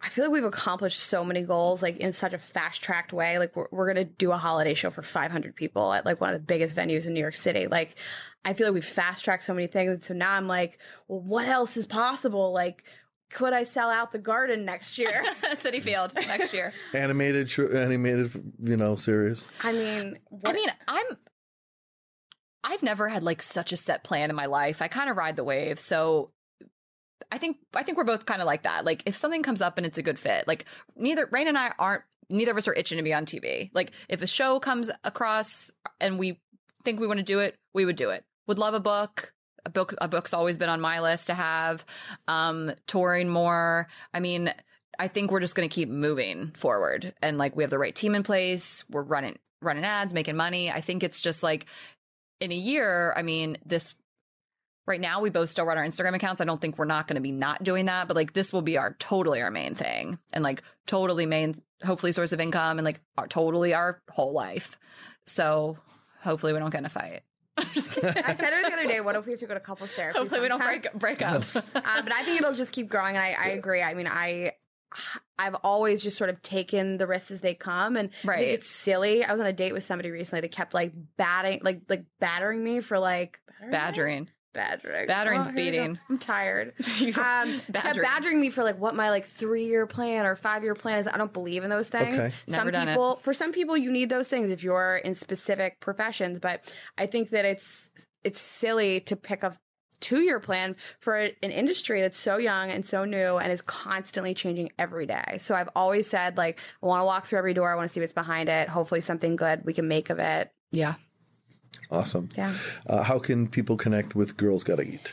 [0.00, 3.38] I feel like we've accomplished so many goals like in such a fast tracked way.
[3.38, 6.40] Like we're, we're gonna do a holiday show for 500 people at like one of
[6.40, 7.66] the biggest venues in New York City.
[7.66, 7.96] Like
[8.44, 10.78] I feel like we've fast tracked so many things, and so now I'm like,
[11.08, 12.52] well, what else is possible?
[12.52, 12.84] Like,
[13.30, 15.10] could I sell out the garden next year?
[15.52, 16.72] Citi Field next year.
[16.94, 18.30] Animated, animated,
[18.62, 19.46] you know, series.
[19.62, 21.04] I mean, what I mean, I'm.
[22.64, 24.82] I've never had like such a set plan in my life.
[24.82, 26.30] I kind of ride the wave, so
[27.30, 28.84] I think I think we're both kind of like that.
[28.84, 30.64] Like if something comes up and it's a good fit, like
[30.96, 32.02] neither Rain and I aren't.
[32.30, 33.70] Neither of us are itching to be on TV.
[33.72, 36.38] Like if a show comes across and we
[36.84, 38.22] think we want to do it, we would do it.
[38.46, 39.32] Would love a book.
[39.64, 39.94] A book.
[39.98, 41.86] A book's always been on my list to have.
[42.26, 43.88] Um, touring more.
[44.12, 44.52] I mean,
[44.98, 47.94] I think we're just going to keep moving forward, and like we have the right
[47.94, 48.84] team in place.
[48.90, 50.70] We're running running ads, making money.
[50.70, 51.66] I think it's just like
[52.40, 53.12] in a year.
[53.16, 53.94] I mean, this
[54.86, 56.40] right now we both still run our Instagram accounts.
[56.40, 58.62] I don't think we're not going to be not doing that, but like this will
[58.62, 62.84] be our totally our main thing, and like totally main, hopefully source of income, and
[62.84, 64.78] like our totally our whole life.
[65.26, 65.78] So
[66.20, 67.22] hopefully we don't get in a fight.
[67.58, 69.00] I said it the other day.
[69.00, 70.18] What if we have to go to couples therapy?
[70.18, 71.42] hopefully we don't break break up.
[71.56, 73.82] uh, but I think it'll just keep growing, and I, I agree.
[73.82, 74.52] I mean, I.
[75.38, 78.70] I've always just sort of taken the risks as they come, and I think it's
[78.70, 79.24] silly.
[79.24, 82.62] I was on a date with somebody recently that kept like batting, like like battering
[82.64, 83.38] me for like
[83.70, 84.24] badgering.
[84.24, 84.28] me?
[84.54, 85.06] Badgering.
[85.06, 85.52] battering, Battering's go.
[85.52, 85.98] beating.
[86.08, 86.72] I'm tired.
[87.00, 88.02] Um, kept badgering.
[88.02, 91.06] badgering me for like what my like three year plan or five year plan is.
[91.06, 92.18] I don't believe in those things.
[92.18, 92.32] Okay.
[92.48, 92.88] Never some it.
[92.88, 96.40] people, for some people, you need those things if you're in specific professions.
[96.40, 96.64] But
[96.96, 97.88] I think that it's
[98.24, 99.56] it's silly to pick a
[100.00, 104.34] two year plan for an industry that's so young and so new and is constantly
[104.34, 105.36] changing every day.
[105.38, 107.72] So I've always said like I want to walk through every door.
[107.72, 108.68] I want to see what's behind it.
[108.68, 110.50] Hopefully something good we can make of it.
[110.70, 110.94] Yeah.
[111.90, 112.28] Awesome.
[112.36, 112.54] Yeah.
[112.86, 115.12] Uh, how can people connect with Girls Gotta Eat?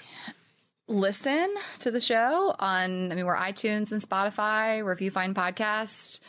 [0.88, 6.20] listen to the show on I mean we're iTunes and Spotify, wherever you find podcasts.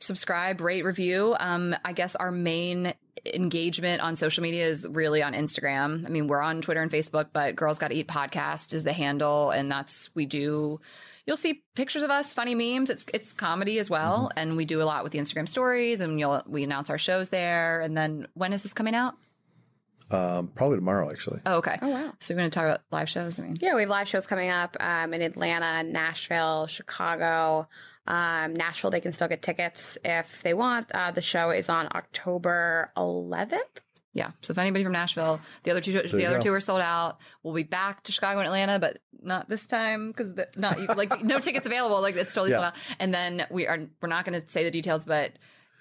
[0.00, 1.34] Subscribe, rate, review.
[1.38, 6.06] Um, I guess our main engagement on social media is really on Instagram.
[6.06, 9.50] I mean, we're on Twitter and Facebook, but Girls Gotta Eat podcast is the handle,
[9.50, 10.80] and that's we do.
[11.26, 12.88] You'll see pictures of us, funny memes.
[12.90, 16.20] It's it's comedy as well, and we do a lot with the Instagram stories, and
[16.20, 17.80] you'll we announce our shows there.
[17.80, 19.14] And then when is this coming out?
[20.10, 21.40] Um, probably tomorrow, actually.
[21.46, 21.78] Oh, okay.
[21.82, 22.12] Oh, wow.
[22.20, 23.38] So we're going to talk about live shows.
[23.38, 27.68] I mean, Yeah, we have live shows coming up um, in Atlanta, Nashville, Chicago.
[28.06, 30.92] Um, Nashville, they can still get tickets if they want.
[30.92, 33.58] Uh, the show is on October 11th.
[34.12, 34.30] Yeah.
[34.40, 36.42] So if anybody from Nashville, the other two, the other go.
[36.42, 37.18] two are sold out.
[37.42, 41.38] We'll be back to Chicago and Atlanta, but not this time because not like no
[41.38, 42.00] tickets available.
[42.00, 42.76] Like it's totally sold out.
[42.98, 45.32] And then we are we're not going to say the details, but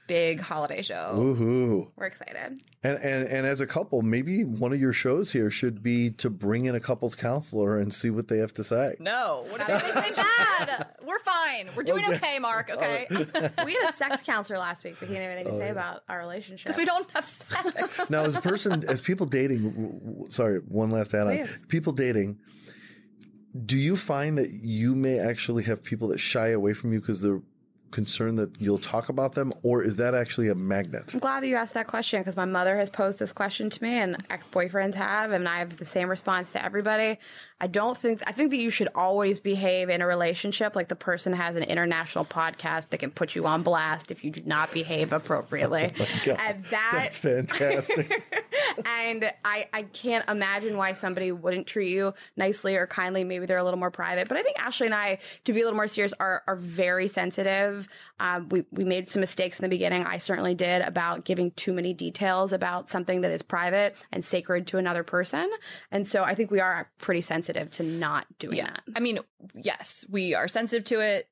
[0.08, 1.14] big holiday show.
[1.16, 1.88] Woohoo!
[1.96, 2.62] We're excited.
[2.84, 6.30] And, and and as a couple, maybe one of your shows here should be to
[6.30, 8.96] bring in a couples counselor and see what they have to say.
[9.00, 10.88] No, what did they say bad?
[11.04, 11.70] We're fine.
[11.76, 12.70] We're doing okay, Marc.
[12.70, 13.08] Okay,
[13.66, 15.70] we had a sex counselor last week, but he didn't have anything to oh, say
[15.70, 16.66] about our relationship.
[16.66, 18.10] because we don't have sex.
[18.10, 21.48] Now, as a person, as people dating, w- w- sorry, one last add on.
[21.68, 22.40] People dating,
[23.66, 27.22] do you find that you may actually have people that shy away from you because
[27.22, 27.42] they're
[27.92, 31.14] concerned that you'll talk about them, or is that actually a magnet?
[31.14, 33.84] I'm glad that you asked that question because my mother has posed this question to
[33.84, 37.18] me and ex boyfriends have, and I have the same response to everybody.
[37.60, 40.96] I don't think, I think that you should always behave in a relationship like the
[40.96, 44.72] person has an international podcast that can put you on blast if you do not
[44.72, 45.94] behave appropriately.
[46.06, 48.24] Oh God, and that, That's fantastic.
[48.86, 53.24] and I, I can't imagine why somebody wouldn't treat you nicely or kindly.
[53.24, 55.64] Maybe they're a little more private, but I think Ashley and I, to be a
[55.64, 57.75] little more serious, are are very sensitive.
[58.20, 60.06] Um, we we made some mistakes in the beginning.
[60.06, 64.68] I certainly did about giving too many details about something that is private and sacred
[64.68, 65.50] to another person,
[65.92, 68.72] and so I think we are pretty sensitive to not doing yeah.
[68.72, 68.84] that.
[68.96, 69.20] I mean,
[69.54, 71.28] yes, we are sensitive to it,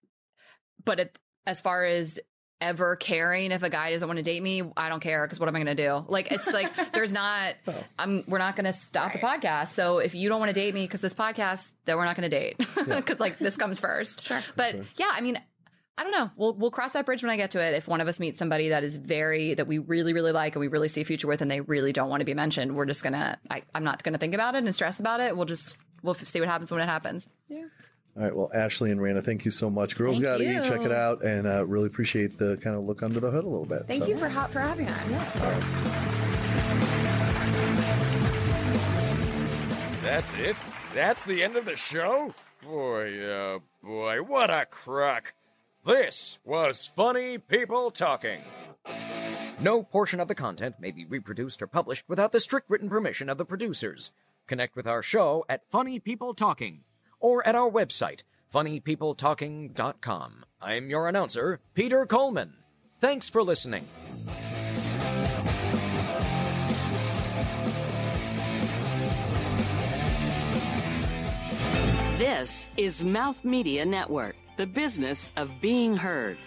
[0.84, 2.20] but it, as far as
[2.64, 5.50] ever caring if a guy doesn't want to date me, I don't care because what
[5.50, 6.06] am I going to do?
[6.08, 7.56] Like, it's like there's not.
[8.00, 8.24] I'm.
[8.28, 9.70] We're not going to stop the podcast.
[9.70, 12.30] So if you don't want to date me because this podcast, then we're not going
[12.30, 14.24] to date because like this comes first.
[14.24, 14.42] Sure.
[14.56, 15.40] But yeah, I mean.
[15.98, 16.32] I don't know.
[16.36, 17.76] We'll we'll cross that bridge when I get to it.
[17.76, 20.60] If one of us meets somebody that is very that we really really like and
[20.60, 22.86] we really see a future with, and they really don't want to be mentioned, we're
[22.86, 23.38] just gonna.
[23.50, 25.38] I, I'm not gonna think about it and stress about it.
[25.38, 27.28] We'll just we'll f- see what happens when it happens.
[27.48, 27.66] Yeah.
[28.18, 28.36] All right.
[28.36, 29.96] Well, Ashley and Rayna, thank you so much.
[29.96, 30.64] Girls Gotta Eat.
[30.68, 33.48] Check it out, and uh, really appreciate the kind of look under the hood a
[33.50, 33.84] little bit.
[33.88, 35.10] Thank So- you for ha- for having us.
[35.12, 36.44] Yeah.
[40.02, 40.56] That's it?
[40.94, 42.34] That's the end of the show?
[42.64, 45.34] Boy, oh boy, what a crock.
[45.86, 48.40] This was Funny People Talking.
[49.60, 53.28] No portion of the content may be reproduced or published without the strict written permission
[53.28, 54.12] of the producers.
[54.48, 56.84] Connect with our show at Funny People Talking
[57.20, 58.22] or at our website,
[58.54, 60.46] funnypeopletalking.com.
[60.62, 62.54] I'm your announcer, Peter Coleman.
[63.02, 63.86] Thanks for listening.
[72.18, 76.38] This is Mouth Media Network, the business of being heard.